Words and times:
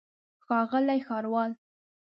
ښاغلی 0.45 0.99
ښاروال. 1.07 1.51